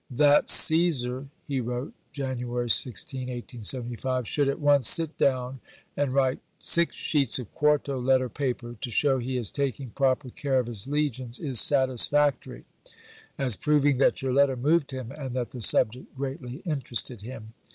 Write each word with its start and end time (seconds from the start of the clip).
"That 0.09 0.49
Caesar," 0.49 1.27
he 1.47 1.61
wrote 1.61 1.93
(Jan. 2.11 2.37
16, 2.39 3.19
1875), 3.21 4.27
"should 4.27 4.49
at 4.49 4.59
once 4.59 4.89
sit 4.89 5.15
down 5.19 5.59
and 5.95 6.11
write 6.11 6.39
six 6.57 6.95
sheets 6.95 7.37
of 7.37 7.53
quarto 7.53 7.99
letter 7.99 8.27
paper, 8.27 8.75
to 8.81 8.89
show 8.89 9.19
he 9.19 9.37
is 9.37 9.51
taking 9.51 9.91
proper 9.91 10.31
care 10.31 10.57
of 10.57 10.65
his 10.65 10.87
Legions 10.87 11.37
is 11.39 11.61
satisfactory; 11.61 12.65
as 13.37 13.55
proving 13.55 13.99
that 13.99 14.23
your 14.23 14.33
letter 14.33 14.55
moved 14.57 14.89
him 14.89 15.11
and 15.11 15.35
that 15.35 15.51
the 15.51 15.61
subject 15.61 16.15
greatly 16.17 16.63
interested 16.65 17.21
him." 17.21 17.53